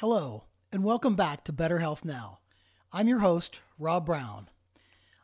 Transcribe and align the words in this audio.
Hello, 0.00 0.44
and 0.72 0.82
welcome 0.82 1.14
back 1.14 1.44
to 1.44 1.52
Better 1.52 1.80
Health 1.80 2.06
Now. 2.06 2.38
I'm 2.90 3.06
your 3.06 3.18
host, 3.18 3.60
Rob 3.78 4.06
Brown. 4.06 4.48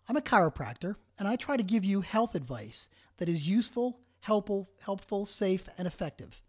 I'm 0.06 0.18
a 0.18 0.20
chiropractor, 0.20 0.96
and 1.18 1.26
I 1.26 1.36
try 1.36 1.56
to 1.56 1.62
give 1.62 1.82
you 1.82 2.02
health 2.02 2.34
advice 2.34 2.90
that 3.16 3.26
is 3.26 3.48
useful, 3.48 4.00
helpful, 4.20 4.68
helpful, 4.82 5.24
safe, 5.24 5.66
and 5.78 5.88
effective. 5.88 6.42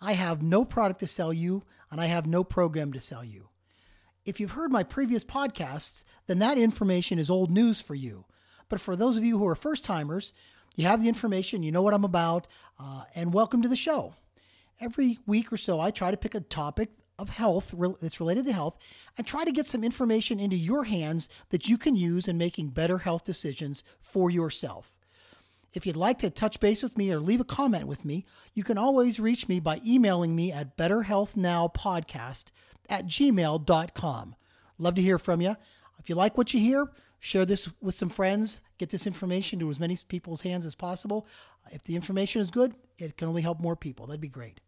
I 0.00 0.12
have 0.12 0.40
no 0.40 0.64
product 0.64 1.00
to 1.00 1.08
sell 1.08 1.32
you, 1.32 1.64
and 1.90 2.00
I 2.00 2.06
have 2.06 2.28
no 2.28 2.44
program 2.44 2.92
to 2.92 3.00
sell 3.00 3.24
you. 3.24 3.48
If 4.24 4.38
you've 4.38 4.52
heard 4.52 4.70
my 4.70 4.84
previous 4.84 5.24
podcasts, 5.24 6.04
then 6.28 6.38
that 6.38 6.58
information 6.58 7.18
is 7.18 7.28
old 7.28 7.50
news 7.50 7.80
for 7.80 7.96
you. 7.96 8.24
But 8.68 8.80
for 8.80 8.94
those 8.94 9.16
of 9.16 9.24
you 9.24 9.36
who 9.36 9.48
are 9.48 9.56
first 9.56 9.84
timers, 9.84 10.32
you 10.76 10.86
have 10.86 11.02
the 11.02 11.08
information, 11.08 11.64
you 11.64 11.72
know 11.72 11.82
what 11.82 11.92
I'm 11.92 12.04
about, 12.04 12.46
uh, 12.78 13.02
and 13.16 13.34
welcome 13.34 13.62
to 13.62 13.68
the 13.68 13.74
show. 13.74 14.14
Every 14.80 15.18
week 15.26 15.52
or 15.52 15.56
so, 15.56 15.80
I 15.80 15.90
try 15.90 16.12
to 16.12 16.16
pick 16.16 16.36
a 16.36 16.40
topic 16.40 16.90
of 17.18 17.28
health 17.28 17.74
that's 18.00 18.20
related 18.20 18.46
to 18.46 18.52
health 18.52 18.76
and 19.16 19.26
try 19.26 19.44
to 19.44 19.52
get 19.52 19.66
some 19.66 19.84
information 19.84 20.40
into 20.40 20.56
your 20.56 20.84
hands 20.84 21.28
that 21.50 21.68
you 21.68 21.78
can 21.78 21.96
use 21.96 22.26
in 22.26 22.36
making 22.38 22.68
better 22.68 22.98
health 22.98 23.24
decisions 23.24 23.82
for 24.00 24.30
yourself. 24.30 24.94
If 25.72 25.86
you'd 25.86 25.96
like 25.96 26.18
to 26.20 26.30
touch 26.30 26.60
base 26.60 26.82
with 26.82 26.96
me 26.96 27.10
or 27.10 27.18
leave 27.18 27.40
a 27.40 27.44
comment 27.44 27.86
with 27.86 28.04
me, 28.04 28.24
you 28.54 28.62
can 28.62 28.78
always 28.78 29.18
reach 29.18 29.48
me 29.48 29.58
by 29.58 29.80
emailing 29.84 30.36
me 30.36 30.52
at 30.52 30.76
betterhealthnowpodcast 30.76 32.44
at 32.88 33.06
gmail.com. 33.06 34.36
Love 34.78 34.94
to 34.94 35.02
hear 35.02 35.18
from 35.18 35.40
you. 35.40 35.56
If 35.98 36.08
you 36.08 36.14
like 36.14 36.38
what 36.38 36.54
you 36.54 36.60
hear, 36.60 36.92
share 37.18 37.44
this 37.44 37.68
with 37.80 37.94
some 37.94 38.08
friends, 38.08 38.60
get 38.78 38.90
this 38.90 39.06
information 39.06 39.58
to 39.60 39.70
as 39.70 39.80
many 39.80 39.98
people's 40.08 40.42
hands 40.42 40.64
as 40.64 40.74
possible. 40.74 41.26
If 41.70 41.82
the 41.84 41.96
information 41.96 42.40
is 42.40 42.50
good, 42.50 42.74
it 42.98 43.16
can 43.16 43.28
only 43.28 43.42
help 43.42 43.58
more 43.58 43.76
people. 43.76 44.06
That'd 44.06 44.20
be 44.20 44.28
great. 44.28 44.60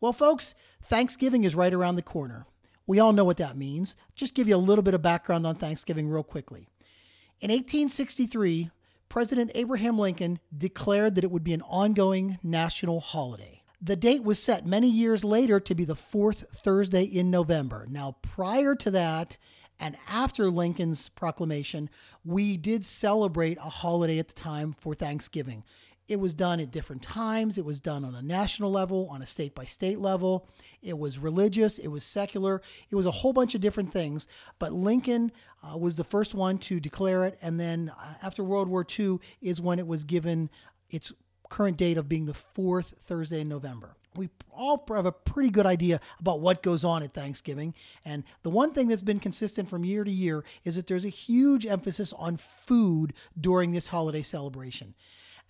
Well, 0.00 0.12
folks, 0.12 0.54
Thanksgiving 0.82 1.44
is 1.44 1.54
right 1.54 1.74
around 1.74 1.96
the 1.96 2.02
corner. 2.02 2.46
We 2.86 3.00
all 3.00 3.12
know 3.12 3.24
what 3.24 3.36
that 3.38 3.56
means. 3.56 3.96
Just 4.14 4.34
give 4.34 4.48
you 4.48 4.56
a 4.56 4.58
little 4.58 4.82
bit 4.82 4.94
of 4.94 5.02
background 5.02 5.46
on 5.46 5.56
Thanksgiving, 5.56 6.08
real 6.08 6.22
quickly. 6.22 6.68
In 7.40 7.50
1863, 7.50 8.70
President 9.08 9.50
Abraham 9.54 9.98
Lincoln 9.98 10.38
declared 10.56 11.14
that 11.14 11.24
it 11.24 11.30
would 11.30 11.44
be 11.44 11.52
an 11.52 11.62
ongoing 11.62 12.38
national 12.42 13.00
holiday. 13.00 13.62
The 13.80 13.96
date 13.96 14.24
was 14.24 14.42
set 14.42 14.66
many 14.66 14.88
years 14.88 15.22
later 15.22 15.60
to 15.60 15.74
be 15.74 15.84
the 15.84 15.94
fourth 15.94 16.46
Thursday 16.50 17.04
in 17.04 17.30
November. 17.30 17.86
Now, 17.88 18.16
prior 18.22 18.74
to 18.76 18.90
that, 18.90 19.36
and 19.80 19.96
after 20.08 20.50
Lincoln's 20.50 21.08
proclamation, 21.10 21.88
we 22.24 22.56
did 22.56 22.84
celebrate 22.84 23.58
a 23.58 23.70
holiday 23.70 24.18
at 24.18 24.28
the 24.28 24.34
time 24.34 24.72
for 24.72 24.94
Thanksgiving. 24.94 25.62
It 26.08 26.18
was 26.18 26.32
done 26.32 26.58
at 26.58 26.70
different 26.70 27.02
times. 27.02 27.58
It 27.58 27.66
was 27.66 27.80
done 27.80 28.02
on 28.02 28.14
a 28.14 28.22
national 28.22 28.70
level, 28.70 29.08
on 29.10 29.20
a 29.20 29.26
state 29.26 29.54
by 29.54 29.66
state 29.66 29.98
level. 29.98 30.48
It 30.82 30.98
was 30.98 31.18
religious. 31.18 31.78
It 31.78 31.88
was 31.88 32.02
secular. 32.02 32.62
It 32.90 32.96
was 32.96 33.04
a 33.04 33.10
whole 33.10 33.34
bunch 33.34 33.54
of 33.54 33.60
different 33.60 33.92
things. 33.92 34.26
But 34.58 34.72
Lincoln 34.72 35.32
uh, 35.62 35.76
was 35.76 35.96
the 35.96 36.04
first 36.04 36.34
one 36.34 36.56
to 36.58 36.80
declare 36.80 37.26
it. 37.26 37.38
And 37.42 37.60
then 37.60 37.92
uh, 38.00 38.14
after 38.22 38.42
World 38.42 38.68
War 38.68 38.86
II 38.98 39.18
is 39.42 39.60
when 39.60 39.78
it 39.78 39.86
was 39.86 40.04
given 40.04 40.48
its 40.88 41.12
current 41.50 41.76
date 41.76 41.98
of 41.98 42.08
being 42.08 42.24
the 42.24 42.34
fourth 42.34 42.94
Thursday 42.98 43.40
in 43.40 43.48
November. 43.48 43.94
We 44.16 44.30
all 44.50 44.84
have 44.88 45.06
a 45.06 45.12
pretty 45.12 45.50
good 45.50 45.66
idea 45.66 46.00
about 46.18 46.40
what 46.40 46.62
goes 46.62 46.84
on 46.84 47.02
at 47.02 47.14
Thanksgiving. 47.14 47.74
And 48.04 48.24
the 48.42 48.50
one 48.50 48.72
thing 48.72 48.88
that's 48.88 49.02
been 49.02 49.20
consistent 49.20 49.68
from 49.68 49.84
year 49.84 50.04
to 50.04 50.10
year 50.10 50.44
is 50.64 50.76
that 50.76 50.86
there's 50.86 51.04
a 51.04 51.10
huge 51.10 51.66
emphasis 51.66 52.12
on 52.14 52.38
food 52.38 53.12
during 53.38 53.72
this 53.72 53.88
holiday 53.88 54.22
celebration 54.22 54.94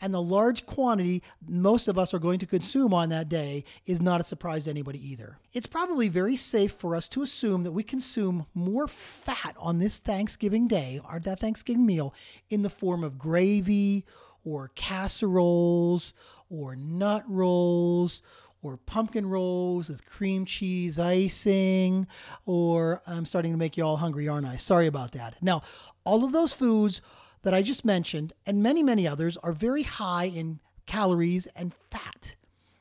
and 0.01 0.15
the 0.15 0.23
large 0.23 0.67
quantity 0.67 1.23
most 1.47 1.89
of 1.89 1.99
us 1.99 2.15
are 2.15 2.19
going 2.19 2.39
to 2.39 2.47
consume 2.47 2.95
on 2.95 3.09
that 3.09 3.29
day 3.29 3.65
is 3.87 4.01
not 4.01 4.21
a 4.21 4.25
surprise 4.25 4.65
to 4.65 4.71
anybody 4.71 5.05
either. 5.11 5.39
It's 5.53 5.67
probably 5.67 6.09
very 6.09 6.37
safe 6.37 6.73
for 6.73 6.95
us 6.95 7.09
to 7.09 7.23
assume 7.23 7.65
that 7.65 7.73
we 7.73 7.83
consume 7.83 8.47
more 8.55 8.89
fat 8.89 9.57
on 9.59 9.79
this 9.79 9.99
Thanksgiving 9.99 10.69
day, 10.69 11.01
or 11.11 11.19
that 11.21 11.41
Thanksgiving 11.41 11.87
meal, 11.87 12.15
in 12.51 12.63
the 12.63 12.71
form 12.71 13.03
of 13.03 13.19
gravy 13.19 14.05
or 14.45 14.71
casseroles 14.75 16.15
or 16.49 16.77
nut 16.77 17.25
rolls 17.27 18.23
or 18.63 18.77
pumpkin 18.77 19.27
rolls 19.29 19.89
with 19.89 20.05
cream 20.05 20.45
cheese 20.45 20.99
icing, 20.99 22.07
or 22.45 23.03
I'm 23.07 23.25
starting 23.25 23.53
to 23.53 23.59
make 23.59 23.77
you 23.77 23.85
all 23.85 23.99
hungry, 23.99 24.29
aren't 24.29 24.47
I? 24.47 24.57
Sorry 24.57 24.87
about 24.87 25.13
that. 25.13 25.37
Now, 25.41 25.63
all 26.05 26.25
of 26.25 26.33
those 26.33 26.53
foods 26.53 27.01
that 27.43 27.55
I 27.55 27.63
just 27.63 27.85
mentioned, 27.85 28.33
and 28.47 28.63
many, 28.63 28.83
many 28.83 29.07
others, 29.07 29.37
are 29.39 29.53
very 29.53 29.83
high 29.83 30.25
in 30.25 30.61
calories 30.87 31.47
and 31.55 31.73
fat. 31.91 32.35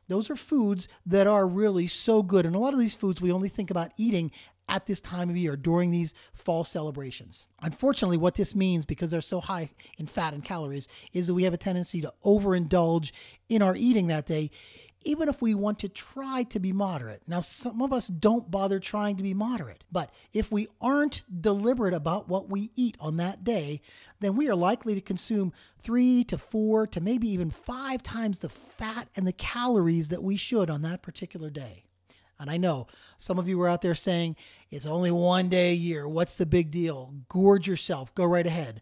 Those 0.07 0.29
are 0.29 0.35
foods 0.35 0.87
that 1.05 1.27
are 1.27 1.45
really 1.45 1.87
so 1.87 2.23
good. 2.23 2.45
And 2.45 2.55
a 2.55 2.59
lot 2.59 2.73
of 2.73 2.79
these 2.79 2.95
foods 2.95 3.21
we 3.21 3.31
only 3.31 3.49
think 3.49 3.69
about 3.69 3.91
eating 3.97 4.31
at 4.69 4.85
this 4.85 4.99
time 4.99 5.29
of 5.29 5.37
year 5.37 5.55
during 5.55 5.91
these 5.91 6.13
fall 6.33 6.63
celebrations. 6.63 7.45
Unfortunately, 7.61 8.17
what 8.17 8.35
this 8.35 8.53
means, 8.53 8.85
because 8.85 9.11
they're 9.11 9.21
so 9.21 9.39
high 9.39 9.69
in 9.97 10.07
fat 10.07 10.33
and 10.33 10.43
calories, 10.43 10.87
is 11.13 11.27
that 11.27 11.33
we 11.33 11.43
have 11.43 11.53
a 11.53 11.57
tendency 11.57 12.01
to 12.01 12.13
overindulge 12.25 13.11
in 13.49 13.61
our 13.61 13.75
eating 13.75 14.07
that 14.07 14.25
day 14.25 14.49
even 15.03 15.29
if 15.29 15.41
we 15.41 15.53
want 15.53 15.79
to 15.79 15.89
try 15.89 16.43
to 16.43 16.59
be 16.59 16.73
moderate. 16.73 17.21
Now, 17.27 17.41
some 17.41 17.81
of 17.81 17.93
us 17.93 18.07
don't 18.07 18.51
bother 18.51 18.79
trying 18.79 19.15
to 19.17 19.23
be 19.23 19.33
moderate, 19.33 19.85
but 19.91 20.11
if 20.33 20.51
we 20.51 20.67
aren't 20.81 21.23
deliberate 21.41 21.93
about 21.93 22.27
what 22.27 22.49
we 22.49 22.71
eat 22.75 22.97
on 22.99 23.17
that 23.17 23.43
day, 23.43 23.81
then 24.19 24.35
we 24.35 24.49
are 24.49 24.55
likely 24.55 24.95
to 24.95 25.01
consume 25.01 25.53
three 25.77 26.23
to 26.25 26.37
four 26.37 26.87
to 26.87 26.99
maybe 26.99 27.29
even 27.29 27.51
five 27.51 28.03
times 28.03 28.39
the 28.39 28.49
fat 28.49 29.07
and 29.15 29.25
the 29.25 29.33
calories 29.33 30.09
that 30.09 30.23
we 30.23 30.35
should 30.35 30.69
on 30.69 30.81
that 30.81 31.01
particular 31.01 31.49
day. 31.49 31.83
And 32.39 32.49
I 32.51 32.57
know 32.57 32.87
some 33.17 33.39
of 33.39 33.47
you 33.47 33.59
are 33.61 33.69
out 33.69 33.81
there 33.81 33.95
saying, 33.95 34.35
it's 34.69 34.85
only 34.85 35.11
one 35.11 35.49
day 35.49 35.71
a 35.71 35.75
year. 35.75 36.07
What's 36.07 36.35
the 36.35 36.45
big 36.45 36.69
deal? 36.69 37.13
Gorge 37.29 37.67
yourself. 37.67 38.13
Go 38.13 38.25
right 38.25 38.45
ahead. 38.45 38.81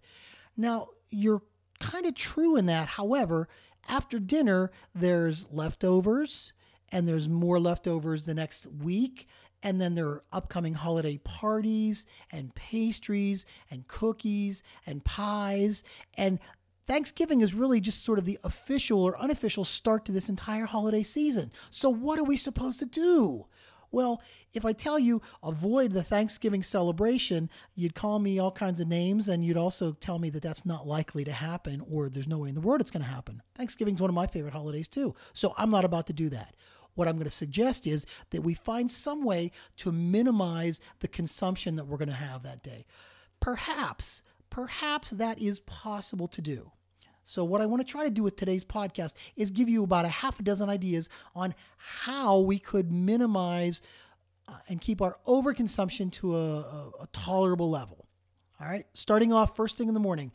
Now, 0.57 0.89
you're 1.09 1.41
kind 1.79 2.05
of 2.05 2.15
true 2.15 2.55
in 2.55 2.65
that. 2.65 2.87
However, 2.87 3.47
after 3.87 4.19
dinner, 4.19 4.71
there's 4.93 5.45
leftovers 5.51 6.53
and 6.91 7.07
there's 7.07 7.27
more 7.27 7.59
leftovers 7.59 8.25
the 8.25 8.33
next 8.33 8.67
week. 8.67 9.27
And 9.63 9.81
then 9.81 9.95
there 9.95 10.07
are 10.07 10.23
upcoming 10.31 10.75
holiday 10.75 11.17
parties 11.17 12.05
and 12.31 12.53
pastries 12.53 13.45
and 13.71 13.87
cookies 13.87 14.61
and 14.85 15.03
pies. 15.03 15.83
And 16.15 16.39
Thanksgiving 16.87 17.41
is 17.41 17.55
really 17.55 17.81
just 17.81 18.03
sort 18.03 18.19
of 18.19 18.25
the 18.25 18.37
official 18.43 19.01
or 19.01 19.19
unofficial 19.19 19.65
start 19.65 20.05
to 20.05 20.11
this 20.11 20.29
entire 20.29 20.65
holiday 20.65 21.01
season. 21.01 21.51
So, 21.71 21.89
what 21.89 22.19
are 22.19 22.23
we 22.23 22.37
supposed 22.37 22.77
to 22.79 22.85
do? 22.85 23.47
Well, 23.95 24.21
if 24.53 24.65
I 24.65 24.73
tell 24.73 24.99
you 24.99 25.21
avoid 25.41 25.93
the 25.93 26.03
Thanksgiving 26.03 26.63
celebration, 26.63 27.49
you'd 27.75 27.95
call 27.95 28.19
me 28.19 28.37
all 28.37 28.51
kinds 28.51 28.81
of 28.81 28.89
names 28.89 29.29
and 29.29 29.41
you'd 29.41 29.55
also 29.55 29.93
tell 29.93 30.19
me 30.19 30.29
that 30.31 30.43
that's 30.43 30.65
not 30.65 30.85
likely 30.85 31.23
to 31.23 31.31
happen 31.31 31.81
or 31.89 32.09
there's 32.09 32.27
no 32.27 32.39
way 32.39 32.49
in 32.49 32.55
the 32.55 32.61
world 32.61 32.81
it's 32.81 32.91
going 32.91 33.05
to 33.05 33.09
happen. 33.09 33.41
Thanksgiving's 33.55 34.01
one 34.01 34.09
of 34.09 34.13
my 34.13 34.27
favorite 34.27 34.51
holidays 34.51 34.89
too. 34.89 35.15
So 35.31 35.53
I'm 35.57 35.69
not 35.69 35.85
about 35.85 36.07
to 36.07 36.13
do 36.13 36.27
that. 36.27 36.57
What 36.95 37.07
I'm 37.07 37.15
going 37.15 37.23
to 37.23 37.31
suggest 37.31 37.87
is 37.87 38.05
that 38.31 38.41
we 38.41 38.53
find 38.53 38.91
some 38.91 39.23
way 39.23 39.53
to 39.77 39.93
minimize 39.93 40.81
the 40.99 41.07
consumption 41.07 41.77
that 41.77 41.87
we're 41.87 41.95
going 41.95 42.09
to 42.09 42.15
have 42.15 42.43
that 42.43 42.63
day. 42.63 42.85
Perhaps, 43.39 44.23
perhaps 44.49 45.09
that 45.11 45.41
is 45.41 45.59
possible 45.59 46.27
to 46.27 46.41
do. 46.41 46.73
So, 47.27 47.43
what 47.43 47.59
I 47.59 47.65
want 47.65 47.85
to 47.85 47.91
try 47.91 48.03
to 48.03 48.11
do 48.11 48.21
with 48.21 48.35
today's 48.35 48.63
podcast 48.63 49.15
is 49.35 49.49
give 49.49 49.67
you 49.67 49.83
about 49.83 50.05
a 50.05 50.09
half 50.09 50.39
a 50.39 50.43
dozen 50.43 50.69
ideas 50.69 51.09
on 51.35 51.55
how 51.75 52.37
we 52.37 52.59
could 52.59 52.91
minimize 52.91 53.81
uh, 54.47 54.57
and 54.69 54.79
keep 54.79 55.01
our 55.01 55.17
overconsumption 55.27 56.11
to 56.11 56.37
a, 56.37 56.59
a, 56.59 56.91
a 57.01 57.07
tolerable 57.13 57.67
level. 57.67 58.05
All 58.61 58.67
right, 58.67 58.85
starting 58.93 59.33
off 59.33 59.55
first 59.55 59.75
thing 59.75 59.87
in 59.87 59.95
the 59.95 59.99
morning, 59.99 60.31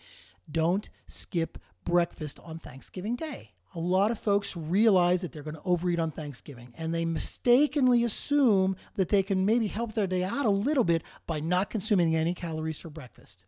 don't 0.50 0.90
skip 1.06 1.58
breakfast 1.84 2.40
on 2.42 2.58
Thanksgiving 2.58 3.14
Day. 3.14 3.52
A 3.76 3.78
lot 3.78 4.10
of 4.10 4.18
folks 4.18 4.56
realize 4.56 5.20
that 5.20 5.30
they're 5.30 5.44
going 5.44 5.54
to 5.54 5.62
overeat 5.64 6.00
on 6.00 6.10
Thanksgiving 6.10 6.74
and 6.76 6.92
they 6.92 7.04
mistakenly 7.04 8.02
assume 8.02 8.74
that 8.96 9.10
they 9.10 9.22
can 9.22 9.46
maybe 9.46 9.68
help 9.68 9.94
their 9.94 10.08
day 10.08 10.24
out 10.24 10.44
a 10.44 10.50
little 10.50 10.82
bit 10.82 11.04
by 11.28 11.38
not 11.38 11.70
consuming 11.70 12.16
any 12.16 12.34
calories 12.34 12.80
for 12.80 12.90
breakfast. 12.90 13.44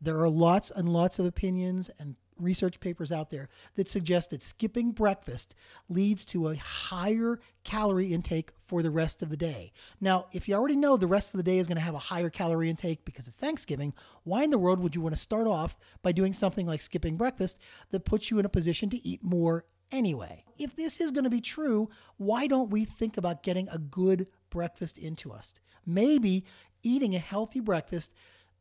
There 0.00 0.18
are 0.18 0.28
lots 0.28 0.72
and 0.72 0.88
lots 0.88 1.20
of 1.20 1.26
opinions 1.26 1.88
and 2.00 2.16
research 2.42 2.80
papers 2.80 3.12
out 3.12 3.30
there 3.30 3.48
that 3.76 3.88
suggest 3.88 4.30
that 4.30 4.42
skipping 4.42 4.92
breakfast 4.92 5.54
leads 5.88 6.24
to 6.26 6.48
a 6.48 6.56
higher 6.56 7.38
calorie 7.64 8.12
intake 8.12 8.52
for 8.66 8.82
the 8.82 8.90
rest 8.90 9.22
of 9.22 9.28
the 9.28 9.36
day. 9.36 9.72
Now, 10.00 10.26
if 10.32 10.48
you 10.48 10.54
already 10.54 10.76
know 10.76 10.96
the 10.96 11.06
rest 11.06 11.32
of 11.32 11.38
the 11.38 11.44
day 11.44 11.58
is 11.58 11.66
going 11.66 11.76
to 11.76 11.82
have 11.82 11.94
a 11.94 11.98
higher 11.98 12.30
calorie 12.30 12.70
intake 12.70 13.04
because 13.04 13.26
it's 13.26 13.36
Thanksgiving, 13.36 13.94
why 14.24 14.42
in 14.42 14.50
the 14.50 14.58
world 14.58 14.80
would 14.80 14.94
you 14.94 15.00
want 15.00 15.14
to 15.14 15.20
start 15.20 15.46
off 15.46 15.78
by 16.02 16.12
doing 16.12 16.32
something 16.32 16.66
like 16.66 16.80
skipping 16.80 17.16
breakfast 17.16 17.58
that 17.90 18.04
puts 18.04 18.30
you 18.30 18.38
in 18.38 18.44
a 18.44 18.50
position 18.50 18.90
to 18.90 19.06
eat 19.06 19.22
more 19.22 19.64
anyway? 19.90 20.44
If 20.58 20.76
this 20.76 21.00
is 21.00 21.12
going 21.12 21.24
to 21.24 21.30
be 21.30 21.40
true, 21.40 21.90
why 22.16 22.46
don't 22.46 22.70
we 22.70 22.84
think 22.84 23.16
about 23.16 23.42
getting 23.42 23.68
a 23.68 23.78
good 23.78 24.26
breakfast 24.50 24.98
into 24.98 25.32
us? 25.32 25.54
Maybe 25.86 26.44
eating 26.82 27.14
a 27.14 27.20
healthy 27.20 27.60
breakfast 27.60 28.12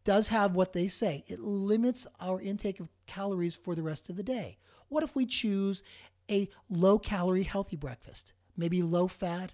does 0.04 0.30
have 0.30 0.56
what 0.56 0.74
they 0.74 0.88
say. 0.88 1.24
It 1.28 1.40
limits 1.40 2.08
our 2.20 2.42
intake 2.42 2.80
of 2.80 2.90
calories 3.08 3.56
for 3.56 3.76
the 3.76 3.84
rest 3.84 4.10
of 4.10 4.16
the 4.16 4.24
day. 4.24 4.58
What 4.90 5.04
if 5.04 5.16
we 5.16 5.26
choose 5.26 5.84
a 6.30 6.50
low 6.70 7.00
calorie 7.00 7.44
healthy 7.44 7.76
breakfast? 7.76 8.34
Maybe 8.58 8.82
low 8.82 9.08
fat, 9.08 9.52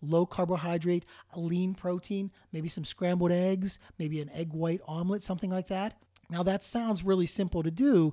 low 0.00 0.26
carbohydrate, 0.26 1.04
lean 1.36 1.74
protein, 1.74 2.30
maybe 2.52 2.68
some 2.68 2.84
scrambled 2.84 3.32
eggs, 3.32 3.78
maybe 3.98 4.20
an 4.20 4.30
egg 4.30 4.52
white 4.52 4.80
omelet, 4.86 5.22
something 5.22 5.50
like 5.50 5.68
that. 5.68 5.96
Now, 6.30 6.42
that 6.42 6.64
sounds 6.64 7.04
really 7.04 7.26
simple 7.26 7.62
to 7.62 7.70
do. 7.70 8.12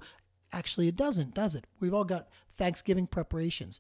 Actually, 0.52 0.88
it 0.88 0.96
doesn't, 0.96 1.34
does 1.34 1.56
it? 1.56 1.66
We've 1.80 1.94
all 1.94 2.04
got 2.04 2.30
Thanksgiving 2.56 3.08
preparations. 3.08 3.80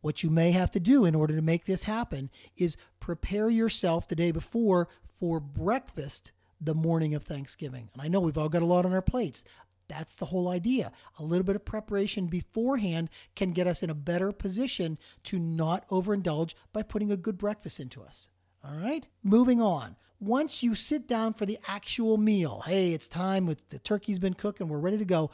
What 0.00 0.22
you 0.22 0.30
may 0.30 0.50
have 0.50 0.70
to 0.72 0.80
do 0.80 1.04
in 1.04 1.14
order 1.14 1.34
to 1.34 1.42
make 1.42 1.64
this 1.64 1.84
happen 1.84 2.30
is 2.56 2.76
prepare 3.00 3.48
yourself 3.48 4.06
the 4.06 4.14
day 4.14 4.32
before 4.32 4.88
for 5.18 5.40
breakfast 5.40 6.32
the 6.64 6.74
morning 6.74 7.14
of 7.14 7.24
Thanksgiving. 7.24 7.90
And 7.92 8.02
I 8.02 8.08
know 8.08 8.20
we've 8.20 8.38
all 8.38 8.48
got 8.48 8.62
a 8.62 8.66
lot 8.66 8.86
on 8.86 8.92
our 8.92 9.02
plates. 9.02 9.44
That's 9.88 10.14
the 10.14 10.26
whole 10.26 10.48
idea. 10.48 10.92
A 11.18 11.24
little 11.24 11.44
bit 11.44 11.56
of 11.56 11.64
preparation 11.64 12.26
beforehand 12.26 13.10
can 13.36 13.52
get 13.52 13.66
us 13.66 13.82
in 13.82 13.90
a 13.90 13.94
better 13.94 14.32
position 14.32 14.98
to 15.24 15.38
not 15.38 15.86
overindulge 15.88 16.54
by 16.72 16.82
putting 16.82 17.10
a 17.10 17.16
good 17.16 17.36
breakfast 17.36 17.80
into 17.80 18.02
us. 18.02 18.28
All 18.64 18.76
right, 18.76 19.06
moving 19.22 19.60
on. 19.60 19.96
Once 20.20 20.62
you 20.62 20.74
sit 20.74 21.06
down 21.06 21.34
for 21.34 21.44
the 21.44 21.58
actual 21.68 22.16
meal, 22.16 22.62
hey, 22.66 22.92
it's 22.92 23.08
time 23.08 23.44
with 23.44 23.68
the 23.68 23.78
turkey's 23.78 24.18
been 24.18 24.32
cooked 24.32 24.60
and 24.60 24.70
we're 24.70 24.78
ready 24.78 24.96
to 24.96 25.04
go. 25.04 25.30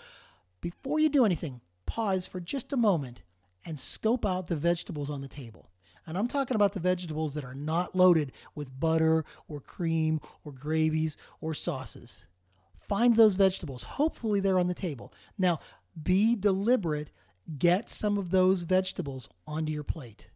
Before 0.60 0.98
you 0.98 1.08
do 1.08 1.24
anything, 1.24 1.60
pause 1.86 2.26
for 2.26 2.40
just 2.40 2.72
a 2.72 2.76
moment 2.76 3.22
and 3.64 3.78
scope 3.78 4.26
out 4.26 4.48
the 4.48 4.56
vegetables 4.56 5.08
on 5.08 5.20
the 5.20 5.28
table. 5.28 5.69
And 6.06 6.17
I'm 6.17 6.29
talking 6.29 6.55
about 6.55 6.73
the 6.73 6.81
vegetables 6.81 7.35
that 7.35 7.44
are 7.44 7.55
not 7.55 7.94
loaded 7.94 8.32
with 8.55 8.79
butter 8.79 9.25
or 9.49 9.61
cream 9.61 10.20
or 10.44 10.52
gravies 10.52 11.17
or 11.41 11.55
sauces. 11.55 12.25
Find 12.88 13.14
those 13.17 13.35
vegetables. 13.35 13.85
Hopefully, 13.85 14.41
they're 14.41 14.58
on 14.58 14.67
the 14.67 14.75
table. 14.75 15.12
Now, 15.38 15.61
be 16.02 16.35
deliberate. 16.35 17.11
Get 17.58 17.88
some 17.88 18.19
of 18.19 18.31
those 18.31 18.62
vegetables 18.62 19.29
onto 19.47 19.73
your 19.73 19.85
plate. 19.85 20.29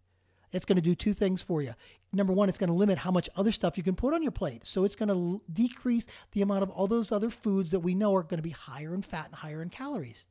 It's 0.52 0.64
going 0.64 0.76
to 0.76 0.82
do 0.82 0.94
two 0.94 1.14
things 1.14 1.42
for 1.42 1.62
you. 1.62 1.74
Number 2.12 2.32
one, 2.32 2.48
it's 2.48 2.58
going 2.58 2.68
to 2.68 2.74
limit 2.74 2.98
how 2.98 3.10
much 3.10 3.28
other 3.34 3.50
stuff 3.50 3.76
you 3.76 3.82
can 3.82 3.96
put 3.96 4.14
on 4.14 4.22
your 4.22 4.30
plate. 4.30 4.66
So 4.66 4.84
it's 4.84 4.94
going 4.94 5.08
to 5.08 5.42
decrease 5.52 6.06
the 6.30 6.42
amount 6.42 6.62
of 6.62 6.70
all 6.70 6.86
those 6.86 7.10
other 7.10 7.28
foods 7.28 7.72
that 7.72 7.80
we 7.80 7.94
know 7.94 8.14
are 8.14 8.22
going 8.22 8.38
to 8.38 8.42
be 8.42 8.50
higher 8.50 8.94
in 8.94 9.02
fat 9.02 9.26
and 9.26 9.34
higher 9.34 9.60
in 9.60 9.70
calories. 9.70 10.26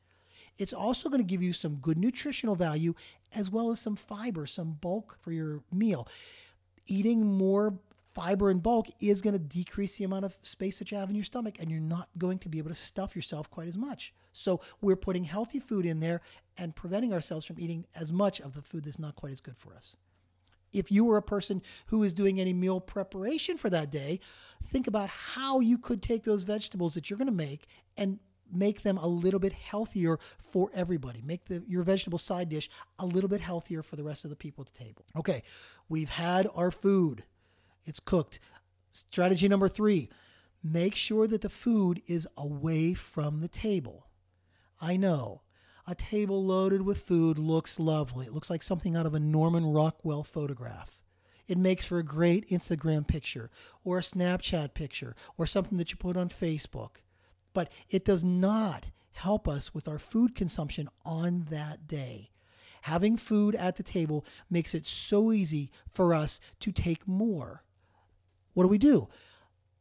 It's 0.57 0.73
also 0.73 1.09
going 1.09 1.21
to 1.21 1.27
give 1.27 1.41
you 1.41 1.53
some 1.53 1.75
good 1.75 1.97
nutritional 1.97 2.55
value 2.55 2.93
as 3.33 3.49
well 3.49 3.71
as 3.71 3.79
some 3.79 3.95
fiber, 3.95 4.45
some 4.45 4.77
bulk 4.79 5.17
for 5.19 5.31
your 5.31 5.63
meal. 5.71 6.07
Eating 6.85 7.25
more 7.25 7.79
fiber 8.13 8.49
and 8.49 8.61
bulk 8.61 8.87
is 8.99 9.21
going 9.21 9.33
to 9.33 9.39
decrease 9.39 9.97
the 9.97 10.03
amount 10.03 10.25
of 10.25 10.37
space 10.43 10.79
that 10.79 10.91
you 10.91 10.97
have 10.97 11.09
in 11.09 11.15
your 11.15 11.25
stomach 11.25 11.55
and 11.59 11.71
you're 11.71 11.79
not 11.79 12.09
going 12.17 12.37
to 12.39 12.49
be 12.49 12.59
able 12.59 12.69
to 12.69 12.75
stuff 12.75 13.15
yourself 13.15 13.49
quite 13.49 13.67
as 13.67 13.77
much. 13.77 14.13
So 14.31 14.61
we're 14.81 14.95
putting 14.95 15.23
healthy 15.23 15.59
food 15.59 15.85
in 15.85 15.99
there 15.99 16.21
and 16.57 16.75
preventing 16.75 17.13
ourselves 17.13 17.45
from 17.45 17.59
eating 17.59 17.85
as 17.95 18.11
much 18.11 18.39
of 18.39 18.53
the 18.53 18.61
food 18.61 18.85
that's 18.85 18.99
not 18.99 19.15
quite 19.15 19.31
as 19.31 19.41
good 19.41 19.57
for 19.57 19.73
us. 19.75 19.95
If 20.71 20.91
you 20.91 21.05
were 21.05 21.17
a 21.17 21.23
person 21.23 21.61
who 21.87 22.03
is 22.03 22.13
doing 22.13 22.39
any 22.39 22.53
meal 22.53 22.79
preparation 22.79 23.57
for 23.57 23.69
that 23.69 23.91
day, 23.91 24.19
think 24.63 24.87
about 24.87 25.09
how 25.09 25.59
you 25.59 25.77
could 25.77 26.01
take 26.01 26.23
those 26.23 26.43
vegetables 26.43 26.95
that 26.95 27.09
you're 27.09 27.17
going 27.17 27.27
to 27.27 27.33
make 27.33 27.67
and 27.95 28.19
make 28.55 28.83
them 28.83 28.97
a 28.97 29.07
little 29.07 29.39
bit 29.39 29.53
healthier 29.53 30.19
for 30.39 30.69
everybody. 30.73 31.21
Make 31.21 31.45
the, 31.45 31.63
your 31.67 31.83
vegetable 31.83 32.19
side 32.19 32.49
dish 32.49 32.69
a 32.99 33.05
little 33.05 33.29
bit 33.29 33.41
healthier 33.41 33.83
for 33.83 33.95
the 33.95 34.03
rest 34.03 34.23
of 34.23 34.29
the 34.29 34.35
people 34.35 34.65
at 34.65 34.73
the 34.73 34.83
table. 34.83 35.05
Okay, 35.15 35.43
we've 35.89 36.09
had 36.09 36.47
our 36.55 36.71
food. 36.71 37.23
It's 37.85 37.99
cooked. 37.99 38.39
Strategy 38.91 39.47
number 39.47 39.67
three 39.67 40.09
make 40.63 40.95
sure 40.95 41.27
that 41.27 41.41
the 41.41 41.49
food 41.49 42.01
is 42.07 42.27
away 42.37 42.93
from 42.93 43.41
the 43.41 43.49
table. 43.49 44.07
I 44.79 44.95
know 44.95 45.41
a 45.85 45.95
table 45.95 46.45
loaded 46.45 46.83
with 46.83 47.03
food 47.03 47.37
looks 47.37 47.79
lovely. 47.79 48.25
It 48.25 48.33
looks 48.33 48.49
like 48.49 48.63
something 48.63 48.95
out 48.95 49.05
of 49.05 49.13
a 49.13 49.19
Norman 49.19 49.65
Rockwell 49.65 50.23
photograph. 50.23 51.01
It 51.47 51.57
makes 51.57 51.85
for 51.85 51.99
a 51.99 52.03
great 52.03 52.49
Instagram 52.49 53.05
picture 53.05 53.49
or 53.83 53.97
a 53.97 54.01
Snapchat 54.01 54.73
picture 54.73 55.15
or 55.37 55.45
something 55.45 55.77
that 55.77 55.91
you 55.91 55.97
put 55.97 56.15
on 56.15 56.29
Facebook. 56.29 57.01
But 57.53 57.71
it 57.89 58.03
does 58.03 58.23
not 58.23 58.85
help 59.11 59.47
us 59.47 59.73
with 59.73 59.87
our 59.87 59.99
food 59.99 60.35
consumption 60.35 60.89
on 61.05 61.47
that 61.49 61.87
day. 61.87 62.31
Having 62.83 63.17
food 63.17 63.55
at 63.55 63.77
the 63.77 63.83
table 63.83 64.25
makes 64.49 64.73
it 64.73 64.85
so 64.85 65.31
easy 65.31 65.71
for 65.89 66.13
us 66.13 66.39
to 66.59 66.71
take 66.71 67.07
more. 67.07 67.63
What 68.53 68.63
do 68.63 68.69
we 68.69 68.77
do? 68.77 69.07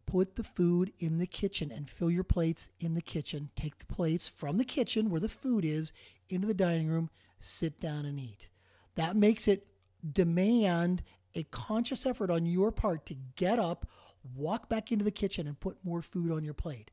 Put 0.07 0.37
the 0.37 0.45
food 0.45 0.93
in 0.99 1.19
the 1.19 1.27
kitchen 1.27 1.73
and 1.73 1.89
fill 1.89 2.11
your 2.11 2.25
plates 2.25 2.69
in 2.79 2.95
the 2.95 3.03
kitchen. 3.03 3.51
Take 3.57 3.79
the 3.79 3.87
plates 3.87 4.29
from 4.29 4.59
the 4.59 4.65
kitchen 4.65 5.11
where 5.11 5.21
the 5.21 5.29
food 5.29 5.65
is 5.65 5.93
into 6.29 6.47
the 6.47 6.55
dining 6.55 6.89
room, 6.89 7.11
sit 7.39 7.81
down 7.81 8.05
and 8.05 8.21
eat. 8.21 8.49
That 8.95 9.17
makes 9.17 9.49
it 9.49 9.67
demand 10.13 11.03
a 11.35 11.45
conscious 11.45 12.05
effort 12.05 12.31
on 12.31 12.47
your 12.47 12.71
part 12.71 13.07
to 13.07 13.17
get 13.37 13.59
up, 13.59 13.89
walk 14.37 14.69
back 14.69 14.93
into 14.93 15.05
the 15.05 15.11
kitchen, 15.11 15.47
and 15.47 15.59
put 15.59 15.83
more 15.85 16.03
food 16.03 16.31
on 16.31 16.45
your 16.45 16.55
plate. 16.55 16.91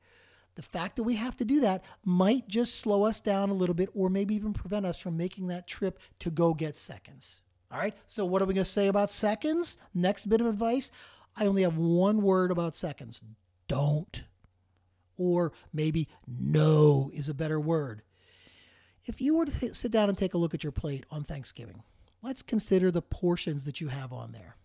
The 0.60 0.64
fact 0.64 0.98
that 0.98 1.04
we 1.04 1.16
have 1.16 1.38
to 1.38 1.46
do 1.46 1.62
that 1.62 1.86
might 2.04 2.50
just 2.50 2.80
slow 2.82 3.06
us 3.06 3.22
down 3.22 3.50
a 3.50 3.54
little 3.54 3.74
bit 3.74 3.88
or 3.96 4.10
maybe 4.10 4.36
even 4.36 4.52
prevent 4.52 4.86
us 4.86 5.00
from 5.00 5.16
making 5.16 5.48
that 5.48 5.68
trip 5.68 5.98
to 6.20 6.30
go 6.30 6.54
get 6.54 6.76
seconds. 6.76 7.44
All 7.72 7.80
right, 7.80 7.96
so 8.08 8.26
what 8.26 8.42
are 8.42 8.46
we 8.46 8.54
going 8.54 8.66
to 8.66 8.70
say 8.70 8.88
about 8.88 9.10
seconds? 9.10 9.78
Next 9.94 10.26
bit 10.26 10.42
of 10.42 10.48
advice 10.48 10.92
I 11.38 11.46
only 11.46 11.62
have 11.62 11.78
one 11.78 12.22
word 12.22 12.52
about 12.52 12.76
seconds 12.76 13.22
don't. 13.70 14.26
Or 15.16 15.54
maybe 15.72 16.10
no 16.28 17.10
is 17.14 17.30
a 17.30 17.34
better 17.34 17.62
word. 17.62 18.02
If 19.06 19.22
you 19.22 19.38
were 19.38 19.46
to 19.46 19.74
sit 19.74 19.94
down 19.94 20.10
and 20.10 20.18
take 20.18 20.34
a 20.34 20.38
look 20.38 20.54
at 20.54 20.66
your 20.66 20.74
plate 20.74 21.06
on 21.10 21.24
Thanksgiving, 21.24 21.84
let's 22.22 22.42
consider 22.42 22.92
the 22.92 23.02
portions 23.02 23.64
that 23.64 23.80
you 23.80 23.88
have 23.88 24.12
on 24.12 24.34
there. 24.34 24.58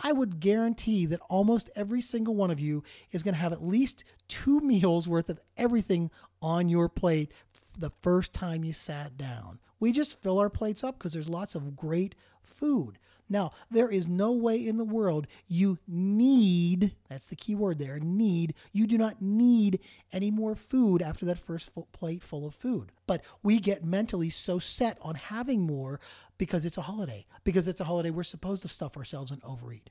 I 0.00 0.12
would 0.12 0.40
guarantee 0.40 1.06
that 1.06 1.20
almost 1.28 1.70
every 1.74 2.00
single 2.00 2.34
one 2.34 2.50
of 2.50 2.60
you 2.60 2.84
is 3.10 3.22
going 3.22 3.34
to 3.34 3.40
have 3.40 3.52
at 3.52 3.66
least 3.66 4.04
two 4.28 4.60
meals 4.62 5.08
worth 5.08 5.28
of 5.28 5.40
everything 5.56 6.10
on 6.40 6.68
your 6.68 6.88
plate 6.88 7.32
the 7.76 7.90
first 8.02 8.32
time 8.32 8.64
you 8.64 8.72
sat 8.72 9.16
down. 9.16 9.58
We 9.80 9.92
just 9.92 10.20
fill 10.20 10.38
our 10.38 10.50
plates 10.50 10.82
up 10.82 10.98
because 10.98 11.12
there's 11.12 11.28
lots 11.28 11.54
of 11.54 11.76
great 11.76 12.14
food. 12.44 12.98
Now, 13.28 13.52
there 13.70 13.90
is 13.90 14.08
no 14.08 14.32
way 14.32 14.56
in 14.66 14.78
the 14.78 14.84
world 14.84 15.26
you 15.46 15.78
need, 15.86 16.94
that's 17.08 17.26
the 17.26 17.36
key 17.36 17.54
word 17.54 17.78
there, 17.78 17.98
need, 17.98 18.54
you 18.72 18.86
do 18.86 18.96
not 18.96 19.20
need 19.20 19.80
any 20.12 20.30
more 20.30 20.54
food 20.54 21.02
after 21.02 21.26
that 21.26 21.38
first 21.38 21.70
plate 21.92 22.22
full 22.22 22.46
of 22.46 22.54
food. 22.54 22.92
But 23.06 23.22
we 23.42 23.58
get 23.58 23.84
mentally 23.84 24.30
so 24.30 24.58
set 24.58 24.98
on 25.02 25.14
having 25.14 25.62
more 25.62 26.00
because 26.38 26.64
it's 26.64 26.78
a 26.78 26.82
holiday. 26.82 27.26
Because 27.44 27.68
it's 27.68 27.80
a 27.80 27.84
holiday, 27.84 28.10
we're 28.10 28.22
supposed 28.22 28.62
to 28.62 28.68
stuff 28.68 28.96
ourselves 28.96 29.30
and 29.30 29.42
overeat. 29.44 29.90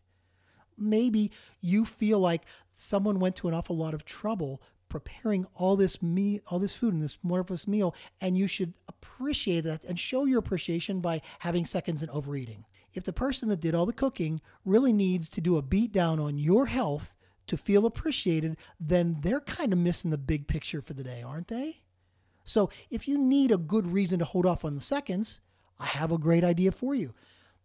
Maybe 0.77 1.31
you 1.61 1.85
feel 1.85 2.19
like 2.19 2.43
someone 2.75 3.19
went 3.19 3.35
to 3.37 3.47
an 3.47 3.53
awful 3.53 3.77
lot 3.77 3.93
of 3.93 4.05
trouble 4.05 4.61
preparing 4.89 5.45
all 5.53 5.75
this 5.75 6.01
meat, 6.01 6.41
all 6.47 6.59
this 6.59 6.75
food 6.75 6.93
in 6.93 7.01
this 7.01 7.17
marvelous 7.21 7.67
meal, 7.67 7.93
and 8.21 8.37
you 8.37 8.47
should 8.47 8.73
appreciate 8.87 9.61
that 9.61 9.83
and 9.83 9.99
show 9.99 10.25
your 10.25 10.39
appreciation 10.39 11.01
by 11.01 11.21
having 11.39 11.65
seconds 11.65 12.01
and 12.01 12.09
overeating 12.11 12.65
if 12.97 13.03
the 13.03 13.13
person 13.13 13.47
that 13.49 13.61
did 13.61 13.75
all 13.75 13.85
the 13.85 13.93
cooking 13.93 14.41
really 14.65 14.91
needs 14.91 15.29
to 15.29 15.39
do 15.39 15.55
a 15.55 15.61
beat 15.61 15.91
down 15.91 16.19
on 16.19 16.39
your 16.39 16.65
health 16.65 17.13
to 17.45 17.55
feel 17.55 17.85
appreciated, 17.85 18.57
then 18.79 19.19
they're 19.21 19.39
kind 19.39 19.71
of 19.71 19.77
missing 19.77 20.09
the 20.09 20.17
big 20.17 20.47
picture 20.47 20.81
for 20.81 20.95
the 20.95 21.03
day, 21.03 21.21
aren't 21.21 21.47
they? 21.47 21.83
So 22.43 22.71
if 22.89 23.07
you 23.07 23.19
need 23.19 23.51
a 23.51 23.57
good 23.57 23.85
reason 23.85 24.17
to 24.17 24.25
hold 24.25 24.47
off 24.47 24.65
on 24.65 24.73
the 24.73 24.81
seconds, 24.81 25.41
I 25.79 25.85
have 25.85 26.11
a 26.11 26.17
great 26.17 26.43
idea 26.43 26.71
for 26.71 26.95
you. 26.95 27.13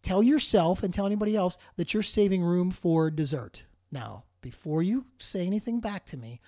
Tell 0.03 0.21
yourself 0.21 0.83
and 0.83 0.93
tell 0.93 1.07
anybody 1.07 1.35
else 1.35 1.57
that 1.77 1.95
you're 1.95 2.03
saving 2.03 2.43
room 2.43 2.69
for 2.69 3.09
dessert. 3.09 3.63
Now, 3.91 4.25
before 4.39 4.83
you 4.83 5.05
say 5.17 5.47
anything 5.47 5.79
back 5.79 6.05
to 6.07 6.17
me, 6.17 6.41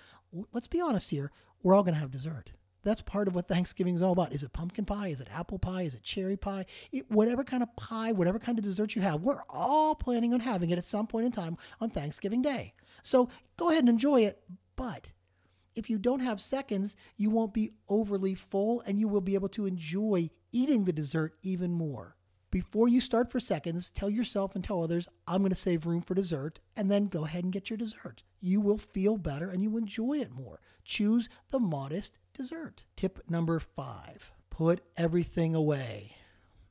let's 0.52 0.68
be 0.68 0.80
honest 0.80 1.10
here. 1.10 1.32
We're 1.60 1.74
all 1.74 1.82
going 1.82 1.94
to 1.94 2.00
have 2.00 2.12
dessert. 2.12 2.52
That's 2.86 3.02
part 3.02 3.26
of 3.26 3.34
what 3.34 3.48
Thanksgiving 3.48 3.96
is 3.96 4.02
all 4.02 4.12
about. 4.12 4.32
Is 4.32 4.44
it 4.44 4.52
pumpkin 4.52 4.84
pie? 4.84 5.08
Is 5.08 5.20
it 5.20 5.26
apple 5.32 5.58
pie? 5.58 5.82
Is 5.82 5.94
it 5.94 6.04
cherry 6.04 6.36
pie? 6.36 6.66
It, 6.92 7.10
whatever 7.10 7.42
kind 7.42 7.64
of 7.64 7.74
pie, 7.74 8.12
whatever 8.12 8.38
kind 8.38 8.60
of 8.60 8.64
dessert 8.64 8.94
you 8.94 9.02
have, 9.02 9.22
we're 9.22 9.42
all 9.50 9.96
planning 9.96 10.32
on 10.32 10.38
having 10.38 10.70
it 10.70 10.78
at 10.78 10.84
some 10.84 11.08
point 11.08 11.26
in 11.26 11.32
time 11.32 11.58
on 11.80 11.90
Thanksgiving 11.90 12.42
Day. 12.42 12.74
So 13.02 13.28
go 13.56 13.70
ahead 13.70 13.80
and 13.80 13.88
enjoy 13.88 14.20
it. 14.20 14.40
But 14.76 15.10
if 15.74 15.90
you 15.90 15.98
don't 15.98 16.20
have 16.20 16.40
seconds, 16.40 16.94
you 17.16 17.28
won't 17.28 17.52
be 17.52 17.72
overly 17.88 18.36
full 18.36 18.82
and 18.82 19.00
you 19.00 19.08
will 19.08 19.20
be 19.20 19.34
able 19.34 19.48
to 19.48 19.66
enjoy 19.66 20.30
eating 20.52 20.84
the 20.84 20.92
dessert 20.92 21.34
even 21.42 21.72
more. 21.72 22.14
Before 22.50 22.88
you 22.88 23.00
start 23.00 23.30
for 23.30 23.40
seconds, 23.40 23.90
tell 23.90 24.08
yourself 24.08 24.54
and 24.54 24.62
tell 24.62 24.82
others, 24.82 25.08
I'm 25.26 25.40
going 25.40 25.50
to 25.50 25.56
save 25.56 25.86
room 25.86 26.00
for 26.00 26.14
dessert, 26.14 26.60
and 26.76 26.90
then 26.90 27.08
go 27.08 27.24
ahead 27.24 27.44
and 27.44 27.52
get 27.52 27.70
your 27.70 27.76
dessert. 27.76 28.22
You 28.40 28.60
will 28.60 28.78
feel 28.78 29.16
better 29.16 29.50
and 29.50 29.62
you 29.62 29.76
enjoy 29.76 30.18
it 30.18 30.30
more. 30.30 30.60
Choose 30.84 31.28
the 31.50 31.58
modest 31.58 32.18
dessert. 32.32 32.84
Tip 32.96 33.28
number 33.28 33.58
five 33.58 34.32
put 34.50 34.80
everything 34.96 35.54
away. 35.54 36.16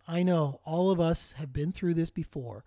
I 0.08 0.24
know 0.24 0.60
all 0.64 0.90
of 0.90 1.00
us 1.00 1.34
have 1.34 1.54
been 1.54 1.72
through 1.72 1.94
this 1.94 2.10
before. 2.10 2.64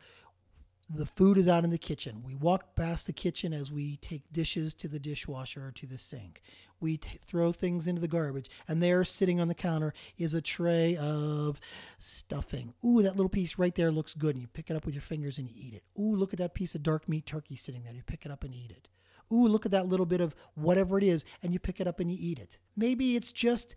The 0.90 1.06
food 1.06 1.36
is 1.36 1.48
out 1.48 1.64
in 1.64 1.70
the 1.70 1.78
kitchen. 1.78 2.22
We 2.24 2.34
walk 2.34 2.74
past 2.74 3.06
the 3.06 3.12
kitchen 3.12 3.52
as 3.52 3.70
we 3.70 3.96
take 3.96 4.32
dishes 4.32 4.72
to 4.74 4.88
the 4.88 4.98
dishwasher 4.98 5.66
or 5.66 5.72
to 5.72 5.86
the 5.86 5.98
sink. 5.98 6.40
We 6.80 6.96
t- 6.96 7.18
throw 7.26 7.52
things 7.52 7.86
into 7.86 8.00
the 8.00 8.08
garbage, 8.08 8.48
and 8.66 8.82
there, 8.82 9.04
sitting 9.04 9.40
on 9.40 9.48
the 9.48 9.54
counter, 9.54 9.92
is 10.16 10.32
a 10.32 10.40
tray 10.40 10.96
of 10.96 11.60
stuffing. 11.98 12.72
Ooh, 12.84 13.02
that 13.02 13.16
little 13.16 13.28
piece 13.28 13.58
right 13.58 13.74
there 13.74 13.90
looks 13.90 14.14
good, 14.14 14.34
and 14.34 14.40
you 14.40 14.48
pick 14.48 14.70
it 14.70 14.76
up 14.76 14.86
with 14.86 14.94
your 14.94 15.02
fingers 15.02 15.36
and 15.36 15.48
you 15.48 15.54
eat 15.56 15.74
it. 15.74 15.82
Ooh, 16.00 16.14
look 16.14 16.32
at 16.32 16.38
that 16.38 16.54
piece 16.54 16.74
of 16.74 16.82
dark 16.82 17.08
meat 17.08 17.26
turkey 17.26 17.56
sitting 17.56 17.82
there. 17.82 17.92
You 17.92 18.02
pick 18.02 18.24
it 18.24 18.32
up 18.32 18.44
and 18.44 18.54
eat 18.54 18.70
it. 18.70 18.88
Ooh, 19.30 19.46
look 19.46 19.66
at 19.66 19.72
that 19.72 19.88
little 19.88 20.06
bit 20.06 20.22
of 20.22 20.34
whatever 20.54 20.96
it 20.96 21.04
is, 21.04 21.24
and 21.42 21.52
you 21.52 21.58
pick 21.58 21.80
it 21.80 21.86
up 21.86 22.00
and 22.00 22.10
you 22.10 22.16
eat 22.18 22.38
it. 22.38 22.58
Maybe 22.76 23.14
it's 23.14 23.32
just 23.32 23.74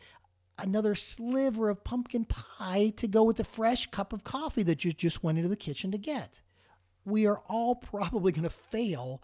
another 0.57 0.95
sliver 0.95 1.69
of 1.69 1.83
pumpkin 1.83 2.23
pie 2.23 2.93
to 2.95 3.07
go 3.07 3.23
with 3.23 3.37
the 3.37 3.43
fresh 3.43 3.87
cup 3.87 4.13
of 4.13 4.23
coffee 4.23 4.63
that 4.63 4.85
you 4.85 4.93
just 4.93 5.23
went 5.23 5.39
into 5.39 5.49
the 5.49 5.55
kitchen 5.57 5.91
to 5.91 5.97
get 5.97 6.41
we 7.05 7.27
are 7.27 7.41
all 7.47 7.75
probably 7.75 8.31
going 8.31 8.43
to 8.43 8.49
fail 8.49 9.21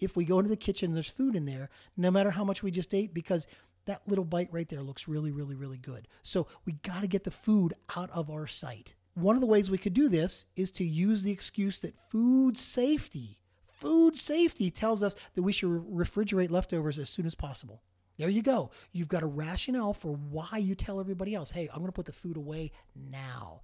if 0.00 0.16
we 0.16 0.24
go 0.24 0.38
into 0.38 0.50
the 0.50 0.56
kitchen 0.56 0.86
and 0.86 0.96
there's 0.96 1.08
food 1.08 1.36
in 1.36 1.44
there, 1.44 1.68
no 1.96 2.10
matter 2.10 2.32
how 2.32 2.44
much 2.44 2.62
we 2.62 2.70
just 2.70 2.92
ate, 2.92 3.14
because 3.14 3.46
that 3.86 4.02
little 4.06 4.24
bite 4.24 4.48
right 4.52 4.68
there 4.68 4.82
looks 4.82 5.08
really, 5.08 5.30
really, 5.30 5.54
really 5.54 5.78
good. 5.78 6.08
So 6.22 6.46
we 6.64 6.72
got 6.72 7.02
to 7.02 7.08
get 7.08 7.24
the 7.24 7.30
food 7.30 7.74
out 7.96 8.10
of 8.10 8.30
our 8.30 8.46
sight. 8.46 8.94
One 9.14 9.34
of 9.36 9.40
the 9.40 9.46
ways 9.46 9.70
we 9.70 9.78
could 9.78 9.94
do 9.94 10.08
this 10.08 10.46
is 10.56 10.70
to 10.72 10.84
use 10.84 11.22
the 11.22 11.32
excuse 11.32 11.78
that 11.80 11.98
food 12.10 12.56
safety, 12.56 13.40
food 13.68 14.16
safety 14.16 14.70
tells 14.70 15.02
us 15.02 15.14
that 15.34 15.42
we 15.42 15.52
should 15.52 15.68
refrigerate 15.68 16.50
leftovers 16.50 16.98
as 16.98 17.10
soon 17.10 17.26
as 17.26 17.34
possible. 17.34 17.82
There 18.18 18.28
you 18.28 18.42
go. 18.42 18.70
You've 18.92 19.08
got 19.08 19.22
a 19.22 19.26
rationale 19.26 19.94
for 19.94 20.14
why 20.14 20.58
you 20.58 20.74
tell 20.74 21.00
everybody 21.00 21.34
else, 21.34 21.50
hey, 21.50 21.68
I'm 21.72 21.78
going 21.78 21.86
to 21.86 21.92
put 21.92 22.06
the 22.06 22.12
food 22.12 22.36
away 22.36 22.70
now. 22.94 23.62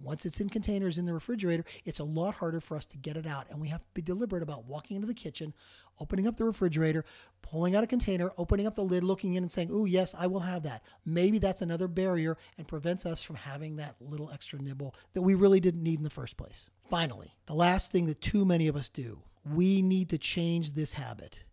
Once 0.00 0.24
it's 0.24 0.40
in 0.40 0.48
containers 0.48 0.96
in 0.96 1.06
the 1.06 1.12
refrigerator, 1.12 1.64
it's 1.84 1.98
a 1.98 2.04
lot 2.04 2.34
harder 2.34 2.60
for 2.60 2.76
us 2.76 2.86
to 2.86 2.96
get 2.96 3.16
it 3.16 3.26
out. 3.26 3.46
And 3.50 3.60
we 3.60 3.68
have 3.68 3.80
to 3.80 3.86
be 3.94 4.02
deliberate 4.02 4.42
about 4.42 4.64
walking 4.64 4.94
into 4.96 5.08
the 5.08 5.14
kitchen, 5.14 5.52
opening 6.00 6.26
up 6.26 6.36
the 6.36 6.44
refrigerator, 6.44 7.04
pulling 7.42 7.74
out 7.74 7.84
a 7.84 7.88
container, 7.88 8.30
opening 8.38 8.66
up 8.66 8.74
the 8.74 8.84
lid, 8.84 9.02
looking 9.02 9.34
in 9.34 9.42
and 9.42 9.50
saying, 9.50 9.70
Oh, 9.72 9.84
yes, 9.84 10.14
I 10.16 10.28
will 10.28 10.40
have 10.40 10.62
that. 10.62 10.82
Maybe 11.04 11.38
that's 11.38 11.62
another 11.62 11.88
barrier 11.88 12.36
and 12.56 12.68
prevents 12.68 13.06
us 13.06 13.22
from 13.22 13.36
having 13.36 13.76
that 13.76 13.96
little 14.00 14.30
extra 14.30 14.60
nibble 14.60 14.94
that 15.14 15.22
we 15.22 15.34
really 15.34 15.60
didn't 15.60 15.82
need 15.82 15.98
in 15.98 16.04
the 16.04 16.10
first 16.10 16.36
place. 16.36 16.70
Finally, 16.88 17.34
the 17.46 17.54
last 17.54 17.90
thing 17.90 18.06
that 18.06 18.20
too 18.20 18.44
many 18.44 18.68
of 18.68 18.76
us 18.76 18.88
do, 18.88 19.22
we 19.44 19.82
need 19.82 20.08
to 20.10 20.18
change 20.18 20.72
this 20.72 20.92
habit. 20.92 21.44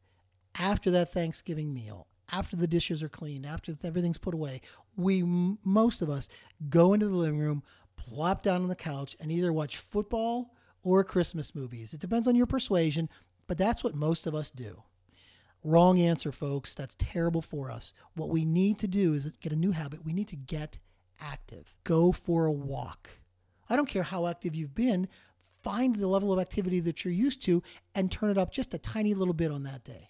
After 0.58 0.92
that 0.92 1.12
Thanksgiving 1.12 1.74
meal, 1.74 2.08
after 2.32 2.56
the 2.56 2.68
dishes 2.68 3.04
are 3.04 3.10
cleaned, 3.10 3.46
after 3.46 3.76
everything's 3.84 4.18
put 4.18 4.34
away, 4.34 4.62
we, 4.96 5.24
most 5.24 6.02
of 6.02 6.10
us, 6.10 6.28
go 6.70 6.94
into 6.94 7.08
the 7.08 7.16
living 7.16 7.40
room, 7.40 7.64
plop 7.98 8.42
down 8.42 8.62
on 8.62 8.68
the 8.68 8.76
couch 8.76 9.16
and 9.20 9.32
either 9.32 9.52
watch 9.52 9.78
football 9.78 10.54
or 10.84 11.04
Christmas 11.04 11.56
movies. 11.56 11.94
It 11.94 12.00
depends 12.00 12.28
on 12.28 12.36
your 12.36 12.46
persuasion, 12.46 13.10
but 13.48 13.58
that's 13.58 13.84
what 13.84 13.96
most 13.96 14.28
of 14.28 14.36
us 14.36 14.52
do. 14.52 14.84
Wrong 15.64 16.00
answer, 16.00 16.32
folks. 16.32 16.76
That's 16.76 16.96
terrible 17.00 17.42
for 17.42 17.72
us. 17.72 17.94
What 18.14 18.30
we 18.30 18.46
need 18.46 18.78
to 18.80 18.88
do 18.88 19.14
is 19.14 19.32
get 19.42 19.52
a 19.52 19.58
new 19.58 19.72
habit. 19.72 20.06
We 20.06 20.14
need 20.14 20.28
to 20.28 20.36
get 20.36 20.78
active. 21.20 21.76
Go 21.84 22.12
for 22.12 22.46
a 22.46 22.52
walk. 22.52 23.10
I 23.68 23.76
don't 23.76 23.90
care 23.90 24.04
how 24.04 24.28
active 24.28 24.56
you've 24.56 24.76
been, 24.76 25.08
find 25.64 25.96
the 25.96 26.08
level 26.08 26.32
of 26.32 26.40
activity 26.40 26.80
that 26.82 27.04
you're 27.04 27.14
used 27.14 27.42
to 27.46 27.64
and 27.96 28.12
turn 28.12 28.30
it 28.30 28.38
up 28.38 28.52
just 28.52 28.76
a 28.76 28.78
tiny 28.78 29.16
little 29.16 29.34
bit 29.34 29.50
on 29.50 29.64
that 29.64 29.84
day. 29.84 30.10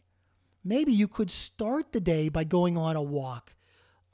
Maybe 0.65 0.91
you 0.91 1.07
could 1.07 1.31
start 1.31 1.93
the 1.93 2.01
day 2.01 2.27
by 2.27 2.43
going 2.43 2.77
on 2.77 2.97
a 2.97 3.01
walk 3.01 3.55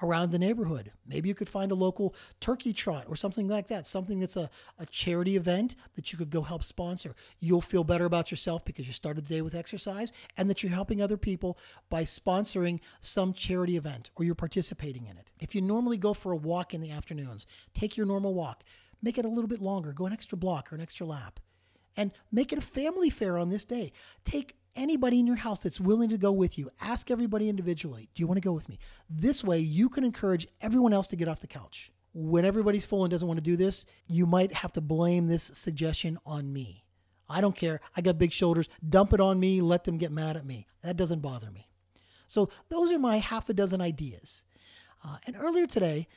around 0.02 0.32
the 0.32 0.40
neighborhood. 0.40 0.92
Maybe 1.06 1.30
you 1.30 1.36
could 1.36 1.50
find 1.50 1.72
a 1.72 1.76
local 1.76 2.16
turkey 2.40 2.74
trot 2.74 3.06
or 3.08 3.16
something 3.16 3.48
like 3.48 3.68
that, 3.68 3.86
something 3.88 4.20
that's 4.20 4.36
a, 4.36 4.50
a 4.80 4.86
charity 4.86 5.36
event 5.36 5.76
that 5.96 6.12
you 6.12 6.18
could 6.18 6.30
go 6.30 6.42
help 6.42 6.64
sponsor. 6.64 7.16
You'll 7.40 7.62
feel 7.62 7.84
better 7.84 8.06
about 8.06 8.32
yourself 8.32 8.66
because 8.66 8.88
you 8.88 8.94
started 8.94 9.26
the 9.26 9.36
day 9.36 9.42
with 9.42 9.56
exercise 9.56 10.12
and 10.38 10.50
that 10.50 10.64
you're 10.64 10.72
helping 10.72 11.02
other 11.02 11.18
people 11.18 11.58
by 11.90 12.04
sponsoring 12.04 12.80
some 13.00 13.34
charity 13.34 13.78
event 13.78 14.10
or 14.16 14.26
you're 14.26 14.36
participating 14.36 15.06
in 15.06 15.18
it. 15.18 15.32
If 15.40 15.56
you 15.56 15.62
normally 15.62 15.98
go 15.98 16.14
for 16.14 16.32
a 16.32 16.38
walk 16.38 16.74
in 16.74 16.82
the 16.82 16.92
afternoons, 16.92 17.46
take 17.74 17.98
your 17.98 18.06
normal 18.06 18.34
walk, 18.34 18.64
make 19.02 19.18
it 19.18 19.26
a 19.26 19.30
little 19.30 19.48
bit 19.48 19.62
longer, 19.62 19.94
go 19.94 20.06
an 20.06 20.14
extra 20.14 20.38
block 20.38 20.72
or 20.72 20.76
an 20.76 20.82
extra 20.82 21.06
lap. 21.06 21.40
And 21.98 22.12
make 22.32 22.54
it 22.54 22.60
a 22.60 22.62
family 22.62 23.10
fair 23.10 23.38
on 23.38 23.50
this 23.50 23.66
day. 23.66 23.92
Take 24.24 24.56
anybody 24.76 25.20
in 25.20 25.28
your 25.28 25.38
house 25.38 25.60
that's 25.60 25.80
willing 25.80 26.10
to 26.10 26.18
go 26.18 26.32
with 26.32 26.58
you. 26.58 26.70
Ask 26.80 27.12
everybody 27.12 27.50
individually, 27.50 28.10
do 28.14 28.22
you 28.22 28.28
want 28.28 28.38
to 28.38 28.48
go 28.48 28.54
with 28.54 28.70
me? 28.70 28.80
This 29.10 29.44
way, 29.44 29.60
you 29.60 29.90
can 29.90 30.04
encourage 30.04 30.48
everyone 30.62 30.94
else 30.94 31.08
to 31.08 31.16
get 31.16 31.28
off 31.28 31.42
the 31.42 31.48
couch. 31.48 31.92
When 32.14 32.46
everybody's 32.46 32.86
full 32.86 33.04
and 33.04 33.12
doesn't 33.12 33.28
want 33.28 33.38
to 33.38 33.44
do 33.44 33.56
this, 33.56 33.86
you 34.08 34.26
might 34.26 34.54
have 34.54 34.74
to 34.74 34.82
blame 34.82 35.28
this 35.28 35.52
suggestion 35.54 36.18
on 36.26 36.52
me. 36.52 36.84
I 37.30 37.40
don't 37.40 37.56
care. 37.56 37.80
I 37.96 38.02
got 38.02 38.18
big 38.18 38.34
shoulders. 38.34 38.68
Dump 38.88 39.14
it 39.14 39.22
on 39.22 39.40
me. 39.40 39.62
Let 39.62 39.86
them 39.86 39.98
get 39.98 40.12
mad 40.12 40.36
at 40.36 40.46
me. 40.46 40.68
That 40.84 40.98
doesn't 40.98 41.22
bother 41.22 41.50
me. 41.50 41.70
So, 42.28 42.50
those 42.70 42.92
are 42.92 43.00
my 43.00 43.18
half 43.18 43.50
a 43.50 43.54
dozen 43.54 43.82
ideas. 43.82 44.46
Uh, 45.04 45.18
and 45.26 45.36
earlier 45.38 45.68
today, 45.68 46.08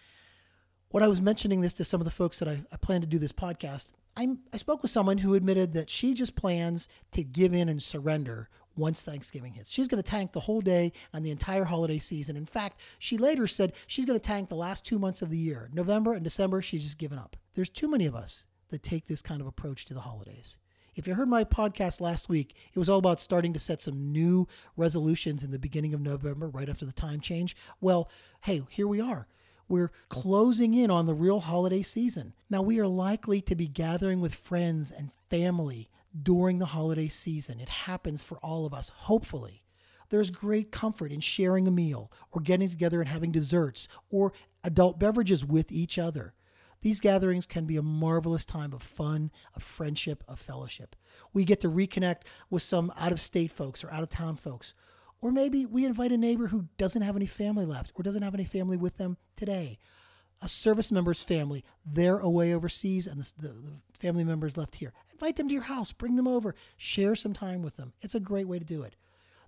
when 0.91 1.03
I 1.03 1.09
was 1.09 1.21
mentioning 1.21 1.61
this 1.61 1.75
to 1.75 1.85
some 1.85 2.01
of 2.01 2.05
the 2.05 2.11
folks 2.11 2.39
that 2.39 2.49
I, 2.49 2.63
I 2.73 2.77
plan 2.77 3.01
to 3.01 3.07
do 3.07 3.19
this 3.19 3.33
podcast, 3.33 3.87
I'm, 4.17 4.41
I 4.53 4.57
spoke 4.59 4.83
with 4.83 4.91
someone 4.91 5.19
who 5.19 5.35
admitted 5.35 5.73
that 5.75 5.91
she 5.91 6.15
just 6.15 6.37
plans 6.37 6.89
to 7.13 7.25
give 7.25 7.53
in 7.53 7.69
and 7.69 7.83
surrender 7.83 8.49
once 8.77 9.03
Thanksgiving 9.03 9.55
hits. 9.55 9.71
She's 9.71 9.89
going 9.89 10.03
to 10.03 10.09
tank 10.09 10.33
the 10.33 10.41
whole 10.41 10.61
day 10.61 10.93
and 11.13 11.25
the 11.25 11.31
entire 11.31 11.65
holiday 11.65 11.99
season. 11.99 12.37
In 12.37 12.47
fact, 12.47 12.81
she 12.99 13.17
later 13.17 13.47
said 13.47 13.73
she's 13.87 14.05
going 14.05 14.19
to 14.19 14.25
tank 14.25 14.49
the 14.49 14.57
last 14.57 14.85
two 14.85 14.99
months 14.99 15.23
of 15.23 15.31
the 15.31 15.39
year. 15.39 15.71
November 15.73 16.13
and 16.13 16.25
December, 16.25 16.63
she's 16.63 16.85
just 16.85 16.99
given 16.99 17.19
up. 17.19 17.37
There's 17.55 17.69
too 17.69 17.89
many 17.89 18.07
of 18.07 18.15
us 18.15 18.47
that 18.69 18.83
take 18.83 19.07
this 19.07 19.23
kind 19.23 19.41
of 19.41 19.47
approach 19.47 19.85
to 19.87 19.95
the 19.95 20.01
holidays. 20.01 20.59
If 20.97 21.07
you 21.09 21.15
heard 21.15 21.29
my 21.29 21.45
podcast 21.45 22.01
last 22.01 22.29
week, 22.29 22.55
it 22.73 22.79
was 22.79 22.89
all 22.89 22.99
about 22.99 23.19
starting 23.19 23.53
to 23.53 23.61
set 23.61 23.83
some 23.83 24.13
new 24.13 24.47
resolutions 24.77 25.43
in 25.43 25.51
the 25.51 25.59
beginning 25.59 25.93
of 25.93 26.01
November, 26.01 26.49
right 26.49 26.69
after 26.69 26.85
the 26.87 26.93
time 26.93 27.21
change. 27.21 27.57
Well, 27.81 28.09
hey, 28.43 28.63
here 28.71 28.87
we 28.87 29.01
are. 29.01 29.27
We're 29.75 29.91
closing 30.09 30.73
in 30.73 30.89
on 30.89 31.07
the 31.07 31.17
real 31.17 31.41
holiday 31.41 31.83
season. 31.83 32.35
Now, 32.49 32.63
we 32.63 32.79
are 32.79 32.87
likely 32.87 33.41
to 33.41 33.57
be 33.57 33.67
gathering 33.67 34.21
with 34.21 34.33
friends 34.33 34.93
and 34.93 35.11
family 35.29 35.91
during 36.23 36.61
the 36.61 36.67
holiday 36.67 37.09
season. 37.09 37.59
It 37.59 37.69
happens 37.69 38.23
for 38.23 38.39
all 38.39 38.67
of 38.67 38.73
us, 38.73 38.91
hopefully. 38.91 39.65
There's 40.11 40.31
great 40.31 40.71
comfort 40.71 41.11
in 41.11 41.19
sharing 41.19 41.67
a 41.67 41.73
meal 41.73 42.13
or 42.31 42.41
getting 42.41 42.71
together 42.71 43.01
and 43.01 43.09
having 43.09 43.33
desserts 43.33 43.89
or 44.11 44.33
adult 44.63 45.01
beverages 45.01 45.45
with 45.45 45.73
each 45.73 45.99
other. 45.99 46.35
These 46.83 47.01
gatherings 47.01 47.45
can 47.45 47.65
be 47.65 47.77
a 47.77 47.83
marvelous 47.83 48.45
time 48.45 48.73
of 48.73 48.81
fun, 48.81 49.33
of 49.57 49.65
friendship, 49.65 50.23
of 50.29 50.39
fellowship. 50.39 50.95
We 51.33 51.45
get 51.45 51.61
to 51.63 51.69
reconnect 51.69 52.23
with 52.49 52.63
some 52.63 52.93
out 52.97 53.11
of 53.11 53.21
state 53.21 53.51
folks 53.51 53.83
or 53.83 53.91
out 53.91 54.05
of 54.05 54.09
town 54.09 54.37
folks 54.37 54.73
or 55.25 55.33
maybe 55.33 55.65
we 55.65 55.87
invite 55.87 56.13
a 56.13 56.19
neighbor 56.19 56.49
who 56.49 56.67
doesn't 56.77 57.01
have 57.01 57.17
any 57.17 57.25
family 57.25 57.65
left 57.65 57.93
or 57.95 58.03
doesn't 58.03 58.23
have 58.23 58.35
any 58.35 58.45
family 58.45 58.77
with 58.77 58.99
them 58.99 59.17
today. 59.37 59.79
A 60.43 60.51
service 60.51 60.93
member's 60.93 61.23
family, 61.23 61.65
they're 61.83 62.19
away 62.19 62.53
overseas 62.53 63.07
and 63.07 63.23
the, 63.23 63.33
the, 63.39 63.49
the 63.49 63.73
family 63.99 64.23
members 64.23 64.59
left 64.59 64.75
here. 64.75 64.93
Invite 65.13 65.37
them 65.37 65.49
to 65.49 65.55
your 65.55 65.63
house, 65.63 65.93
bring 65.93 66.17
them 66.17 66.29
over, 66.29 66.55
share 66.77 67.15
some 67.15 67.33
time 67.33 67.63
with 67.63 67.79
them. 67.79 67.95
It's 68.03 68.15
a 68.15 68.21
great 68.21 68.47
way 68.47 68.59
to 68.59 68.67
do 68.67 68.83
it. 68.83 68.97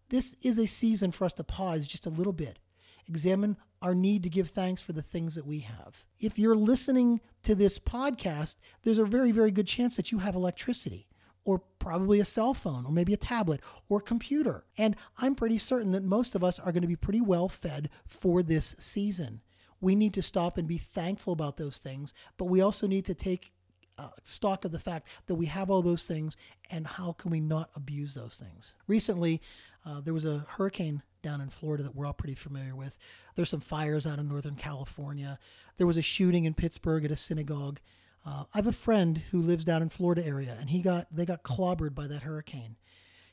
This 0.09 0.35
is 0.40 0.59
a 0.59 0.64
season 0.64 1.11
for 1.11 1.26
us 1.26 1.35
to 1.35 1.45
pause 1.45 1.87
just 1.87 2.06
a 2.06 2.11
little 2.11 2.33
bit, 2.33 2.59
examine 3.06 3.59
our 3.83 3.95
need 3.95 4.23
to 4.23 4.30
give 4.30 4.49
thanks 4.49 4.80
for 4.80 4.95
the 4.95 5.02
things 5.02 5.35
that 5.35 5.47
we 5.47 5.59
have. 5.59 6.04
If 6.18 6.38
you're 6.38 6.56
listening 6.56 7.21
to 7.42 7.54
this 7.54 7.78
podcast, 7.78 8.54
there's 8.83 8.99
a 8.99 9.04
very, 9.04 9.30
very 9.30 9.50
good 9.50 9.66
chance 9.66 9.95
that 9.97 10.11
you 10.11 10.21
have 10.21 10.35
electricity 10.35 11.06
or 11.47 11.62
probably 11.79 12.21
a 12.21 12.25
cell 12.25 12.53
phone, 12.53 12.85
or 12.85 12.93
maybe 12.93 13.15
a 13.15 13.17
tablet 13.17 13.61
or 13.88 14.00
computer. 14.00 14.65
And 14.76 14.97
I'm 15.17 15.35
pretty 15.35 15.59
certain 15.59 15.93
that 15.93 16.03
most 16.03 16.35
of 16.35 16.45
us 16.45 16.59
are 16.59 16.73
going 16.73 16.83
to 16.83 16.88
be 16.88 16.97
pretty 16.97 17.21
well 17.21 17.49
fed 17.49 17.88
for 18.05 18.43
this 18.43 18.75
season. 18.79 19.41
We 19.81 19.95
need 19.95 20.12
to 20.15 20.23
stop 20.23 20.59
and 20.59 20.67
be 20.67 20.79
thankful 20.79 21.33
about 21.33 21.57
those 21.57 21.79
things, 21.79 22.12
but 22.37 22.47
we 22.47 22.61
also 22.61 22.87
need 22.87 23.05
to 23.05 23.15
take 23.15 23.53
uh, 23.99 24.09
stock 24.25 24.65
of 24.65 24.73
the 24.73 24.79
fact 24.79 25.09
that 25.26 25.37
we 25.37 25.47
have 25.47 25.71
all 25.71 25.83
those 25.83 26.07
things 26.07 26.37
and 26.71 26.87
how 26.87 27.12
can 27.12 27.31
we 27.31 27.41
not 27.41 27.71
abuse 27.76 28.15
those 28.15 28.35
things. 28.35 28.75
Recently, 28.88 29.41
uh, 29.87 30.00
there 30.00 30.12
was 30.12 30.25
a 30.25 30.45
hurricane 30.49 31.03
down 31.23 31.41
in 31.41 31.49
Florida 31.49 31.85
that 31.85 31.95
we're 31.95 32.07
all 32.07 32.12
pretty 32.12 32.35
familiar 32.35 32.75
with. 32.75 32.99
There's 33.37 33.49
some 33.49 33.61
fires 33.61 34.07
out 34.07 34.19
in 34.19 34.29
Northern 34.29 34.57
California. 34.57 35.38
There 35.76 35.87
was 35.87 35.97
a 35.97 36.03
shooting 36.03 36.45
in 36.45 36.55
Pittsburgh 36.55 37.05
at 37.05 37.11
a 37.11 37.17
synagogue. 37.17 37.79
Uh, 38.26 38.45
I 38.52 38.59
have 38.59 38.66
a 38.66 38.73
friend 38.73 39.23
who 39.30 39.40
lives 39.40 39.64
down 39.64 39.83
in 39.83 39.88
Florida 39.88 40.26
area, 40.26 40.56
and 40.59 40.71
he 40.71 40.83
got 40.83 41.06
they 41.14 41.25
got 41.25 41.45
clobbered 41.45 41.95
by 41.95 42.09
that 42.09 42.23
hurricane. 42.23 42.76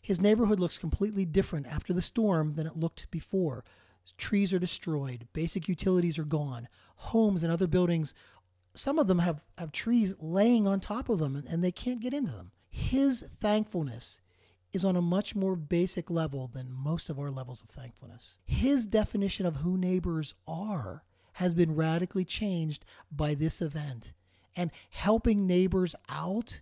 His 0.02 0.22
neighborhood 0.22 0.60
looks 0.60 0.78
completely 0.78 1.26
different 1.26 1.66
after 1.66 1.94
the 1.94 2.02
storm 2.02 2.54
than 2.56 2.68
it 2.68 2.76
looked 2.76 3.10
before. 3.10 3.64
Trees 4.18 4.54
are 4.54 4.60
destroyed, 4.60 5.28
basic 5.32 5.68
utilities 5.68 6.20
are 6.20 6.26
gone, 6.26 6.68
homes 6.96 7.42
and 7.42 7.52
other 7.52 7.68
buildings, 7.68 8.14
some 8.74 9.00
of 9.00 9.08
them 9.08 9.20
have, 9.20 9.46
have 9.58 9.72
trees 9.72 10.16
laying 10.20 10.68
on 10.68 10.80
top 10.80 11.10
of 11.10 11.20
them, 11.20 11.36
and, 11.36 11.48
and 11.48 11.64
they 11.64 11.72
can't 11.72 12.02
get 12.02 12.14
into 12.14 12.32
them. 12.32 12.52
His 12.70 13.22
thankfulness 13.40 14.20
is 14.72 14.84
on 14.84 14.96
a 14.96 15.02
much 15.02 15.36
more 15.36 15.56
basic 15.56 16.10
level 16.10 16.50
than 16.52 16.72
most 16.72 17.10
of 17.10 17.20
our 17.20 17.30
levels 17.30 17.62
of 17.62 17.70
thankfulness. 17.70 18.38
His 18.46 18.86
definition 18.86 19.46
of 19.46 19.58
who 19.58 19.78
neighbors 19.78 20.34
are 20.48 21.04
has 21.34 21.54
been 21.54 21.76
radically 21.76 22.26
changed 22.26 22.84
by 23.12 23.36
this 23.36 23.62
event 23.62 24.14
and 24.56 24.72
helping 24.90 25.48
neighbors 25.48 25.96
out 26.10 26.62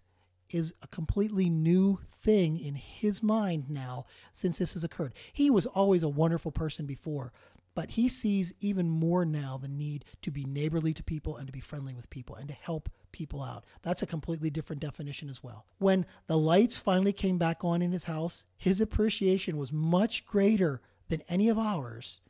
is 0.50 0.74
a 0.82 0.88
completely 0.88 1.50
new 1.50 2.00
thing 2.06 2.60
in 2.60 2.76
his 2.76 3.24
mind 3.24 3.70
now 3.70 4.06
since 4.34 4.58
this 4.58 4.74
has 4.74 4.84
occurred. 4.84 5.14
He 5.32 5.50
was 5.50 5.66
always 5.66 6.04
a 6.04 6.10
wonderful 6.10 6.52
person 6.52 6.86
before, 6.86 7.32
but 7.74 7.92
he 7.92 8.10
sees 8.10 8.54
even 8.60 8.90
more 8.90 9.24
now 9.24 9.58
the 9.58 9.68
need 9.68 10.04
to 10.22 10.32
be 10.32 10.44
neighborly 10.44 10.94
to 10.94 11.04
people 11.04 11.38
and 11.38 11.48
to 11.48 11.54
be 11.54 11.62
friendly 11.62 11.94
with 11.94 12.10
people 12.10 12.36
and 12.36 12.48
to 12.50 12.54
help 12.54 12.90
people 13.12 13.42
out. 13.42 13.66
That's 13.82 14.02
a 14.02 14.08
completely 14.08 14.50
different 14.50 14.82
definition 14.82 15.30
as 15.30 15.42
well. 15.42 15.66
When 15.78 16.06
the 16.28 16.38
lights 16.38 16.78
finally 16.78 17.14
came 17.14 17.38
back 17.38 17.64
on 17.64 17.82
in 17.82 17.92
his 17.92 18.06
house, 18.06 18.46
his 18.58 18.82
appreciation 18.82 19.58
was 19.58 19.72
much 19.72 20.26
greater 20.26 20.82
than 21.08 21.24
any 21.30 21.50
of 21.50 21.58
ours. 21.58 22.22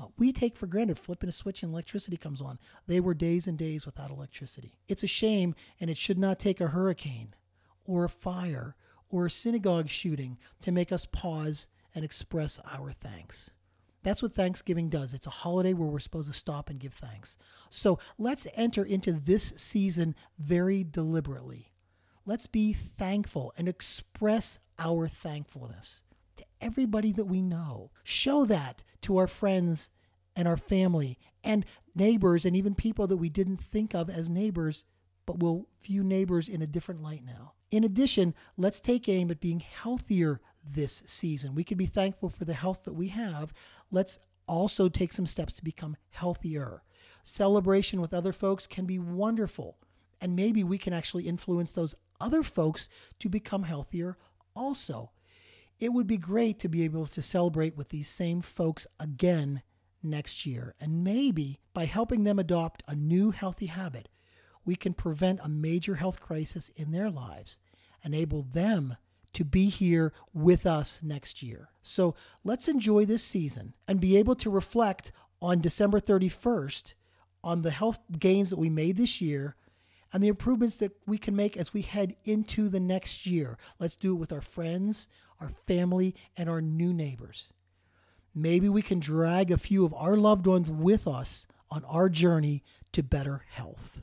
Uh, 0.00 0.06
we 0.16 0.32
take 0.32 0.56
for 0.56 0.66
granted 0.66 0.98
flipping 0.98 1.28
a 1.28 1.32
switch 1.32 1.62
and 1.62 1.72
electricity 1.72 2.16
comes 2.16 2.40
on. 2.40 2.58
They 2.86 3.00
were 3.00 3.12
days 3.12 3.46
and 3.46 3.58
days 3.58 3.84
without 3.84 4.10
electricity. 4.10 4.72
It's 4.88 5.02
a 5.02 5.08
shame, 5.08 5.54
and 5.80 5.90
it 5.90 5.98
should 5.98 6.18
not 6.18 6.38
take 6.38 6.60
a 6.60 6.68
hurricane 6.68 7.34
or 7.84 8.04
a 8.04 8.08
fire 8.08 8.76
or 9.10 9.26
a 9.26 9.30
synagogue 9.30 9.90
shooting 9.90 10.38
to 10.62 10.72
make 10.72 10.92
us 10.92 11.04
pause 11.06 11.66
and 11.94 12.04
express 12.04 12.60
our 12.72 12.92
thanks. 12.92 13.50
That's 14.02 14.22
what 14.22 14.32
Thanksgiving 14.32 14.88
does. 14.88 15.12
It's 15.12 15.26
a 15.26 15.30
holiday 15.30 15.74
where 15.74 15.88
we're 15.88 15.98
supposed 15.98 16.32
to 16.32 16.38
stop 16.38 16.70
and 16.70 16.80
give 16.80 16.94
thanks. 16.94 17.36
So 17.68 17.98
let's 18.16 18.46
enter 18.54 18.82
into 18.82 19.12
this 19.12 19.52
season 19.56 20.14
very 20.38 20.82
deliberately. 20.84 21.72
Let's 22.24 22.46
be 22.46 22.72
thankful 22.72 23.52
and 23.58 23.68
express 23.68 24.58
our 24.78 25.08
thankfulness 25.08 26.02
everybody 26.60 27.12
that 27.12 27.24
we 27.24 27.42
know. 27.42 27.90
Show 28.04 28.44
that 28.46 28.84
to 29.02 29.16
our 29.16 29.26
friends 29.28 29.90
and 30.36 30.46
our 30.46 30.56
family 30.56 31.18
and 31.42 31.64
neighbors 31.94 32.44
and 32.44 32.56
even 32.56 32.74
people 32.74 33.06
that 33.06 33.16
we 33.16 33.28
didn't 33.28 33.60
think 33.60 33.94
of 33.94 34.08
as 34.08 34.30
neighbors, 34.30 34.84
but 35.26 35.40
will 35.40 35.68
view 35.82 36.02
neighbors 36.04 36.48
in 36.48 36.62
a 36.62 36.66
different 36.66 37.02
light 37.02 37.24
now. 37.24 37.52
In 37.70 37.84
addition, 37.84 38.34
let's 38.56 38.80
take 38.80 39.08
aim 39.08 39.30
at 39.30 39.40
being 39.40 39.60
healthier 39.60 40.40
this 40.64 41.02
season. 41.06 41.54
We 41.54 41.64
can 41.64 41.78
be 41.78 41.86
thankful 41.86 42.28
for 42.28 42.44
the 42.44 42.54
health 42.54 42.84
that 42.84 42.94
we 42.94 43.08
have. 43.08 43.52
Let's 43.90 44.18
also 44.46 44.88
take 44.88 45.12
some 45.12 45.26
steps 45.26 45.54
to 45.54 45.64
become 45.64 45.96
healthier. 46.10 46.82
Celebration 47.22 48.00
with 48.00 48.12
other 48.12 48.32
folks 48.32 48.66
can 48.66 48.86
be 48.86 48.98
wonderful, 48.98 49.78
and 50.20 50.34
maybe 50.34 50.64
we 50.64 50.78
can 50.78 50.92
actually 50.92 51.28
influence 51.28 51.70
those 51.70 51.94
other 52.20 52.42
folks 52.42 52.88
to 53.20 53.28
become 53.28 53.62
healthier 53.62 54.16
also. 54.54 55.10
It 55.80 55.94
would 55.94 56.06
be 56.06 56.18
great 56.18 56.58
to 56.60 56.68
be 56.68 56.82
able 56.84 57.06
to 57.06 57.22
celebrate 57.22 57.76
with 57.76 57.88
these 57.88 58.08
same 58.08 58.42
folks 58.42 58.86
again 59.00 59.62
next 60.02 60.44
year, 60.44 60.74
and 60.78 61.02
maybe 61.02 61.58
by 61.72 61.86
helping 61.86 62.24
them 62.24 62.38
adopt 62.38 62.82
a 62.86 62.94
new 62.94 63.30
healthy 63.30 63.66
habit, 63.66 64.08
we 64.64 64.76
can 64.76 64.92
prevent 64.92 65.40
a 65.42 65.48
major 65.48 65.94
health 65.94 66.20
crisis 66.20 66.70
in 66.76 66.90
their 66.90 67.10
lives, 67.10 67.58
enable 68.04 68.42
them 68.42 68.96
to 69.32 69.44
be 69.44 69.70
here 69.70 70.12
with 70.34 70.66
us 70.66 71.00
next 71.02 71.42
year. 71.42 71.70
So 71.82 72.14
let's 72.44 72.68
enjoy 72.68 73.06
this 73.06 73.22
season 73.22 73.74
and 73.88 74.00
be 74.00 74.16
able 74.18 74.34
to 74.36 74.50
reflect 74.50 75.12
on 75.40 75.60
December 75.60 75.98
31st 76.00 76.94
on 77.42 77.62
the 77.62 77.70
health 77.70 77.98
gains 78.18 78.50
that 78.50 78.58
we 78.58 78.68
made 78.68 78.96
this 78.96 79.20
year 79.20 79.56
and 80.12 80.22
the 80.22 80.28
improvements 80.28 80.76
that 80.76 80.92
we 81.06 81.16
can 81.16 81.36
make 81.36 81.56
as 81.56 81.72
we 81.72 81.82
head 81.82 82.16
into 82.24 82.68
the 82.68 82.80
next 82.80 83.26
year. 83.26 83.56
Let's 83.78 83.96
do 83.96 84.12
it 84.12 84.18
with 84.18 84.32
our 84.32 84.40
friends, 84.40 85.08
our 85.40 85.50
family, 85.66 86.14
and 86.36 86.48
our 86.48 86.60
new 86.60 86.92
neighbors. 86.92 87.52
Maybe 88.34 88.68
we 88.68 88.82
can 88.82 89.00
drag 89.00 89.50
a 89.50 89.58
few 89.58 89.84
of 89.84 89.94
our 89.94 90.16
loved 90.16 90.46
ones 90.46 90.70
with 90.70 91.08
us 91.08 91.46
on 91.70 91.84
our 91.84 92.08
journey 92.08 92.62
to 92.92 93.02
better 93.02 93.44
health. 93.50 94.02